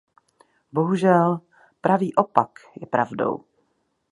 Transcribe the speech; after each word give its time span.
Bohužel, 0.71 1.39
pravý 1.81 2.15
opak 2.15 2.59
je 2.81 2.87
pravdou. 2.87 3.43